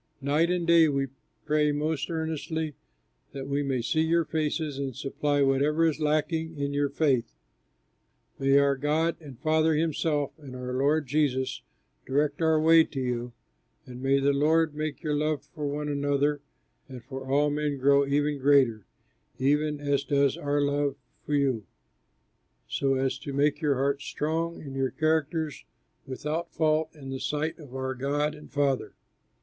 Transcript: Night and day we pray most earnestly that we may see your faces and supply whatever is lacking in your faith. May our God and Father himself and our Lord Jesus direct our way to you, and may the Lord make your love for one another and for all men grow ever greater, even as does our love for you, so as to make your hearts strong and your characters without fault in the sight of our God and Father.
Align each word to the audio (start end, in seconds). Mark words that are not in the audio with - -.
Night 0.19 0.49
and 0.49 0.65
day 0.65 0.89
we 0.89 1.09
pray 1.45 1.71
most 1.71 2.09
earnestly 2.09 2.73
that 3.33 3.47
we 3.47 3.61
may 3.61 3.83
see 3.83 4.01
your 4.01 4.25
faces 4.25 4.79
and 4.79 4.95
supply 4.95 5.43
whatever 5.43 5.85
is 5.85 5.99
lacking 5.99 6.57
in 6.57 6.73
your 6.73 6.89
faith. 6.89 7.35
May 8.39 8.57
our 8.57 8.75
God 8.77 9.15
and 9.21 9.37
Father 9.39 9.75
himself 9.75 10.31
and 10.39 10.55
our 10.55 10.73
Lord 10.73 11.05
Jesus 11.05 11.61
direct 12.07 12.41
our 12.41 12.59
way 12.59 12.83
to 12.85 12.99
you, 12.99 13.33
and 13.85 14.01
may 14.01 14.19
the 14.19 14.33
Lord 14.33 14.73
make 14.73 15.03
your 15.03 15.13
love 15.15 15.43
for 15.53 15.67
one 15.67 15.87
another 15.87 16.41
and 16.89 17.03
for 17.03 17.29
all 17.29 17.51
men 17.51 17.77
grow 17.77 18.01
ever 18.01 18.31
greater, 18.37 18.87
even 19.37 19.79
as 19.79 20.03
does 20.03 20.35
our 20.35 20.61
love 20.61 20.95
for 21.27 21.35
you, 21.35 21.67
so 22.67 22.95
as 22.95 23.19
to 23.19 23.33
make 23.33 23.61
your 23.61 23.75
hearts 23.75 24.03
strong 24.05 24.63
and 24.63 24.75
your 24.75 24.89
characters 24.89 25.63
without 26.07 26.51
fault 26.51 26.89
in 26.95 27.09
the 27.11 27.19
sight 27.19 27.59
of 27.59 27.75
our 27.75 27.93
God 27.93 28.33
and 28.33 28.51
Father. 28.51 28.93